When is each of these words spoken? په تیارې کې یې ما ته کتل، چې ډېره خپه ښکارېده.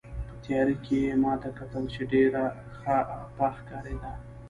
په 0.29 0.35
تیارې 0.45 0.75
کې 0.85 0.95
یې 1.05 1.13
ما 1.23 1.33
ته 1.43 1.49
کتل، 1.57 1.83
چې 1.93 2.01
ډېره 2.13 2.43
خپه 2.75 3.47
ښکارېده. 3.57 4.11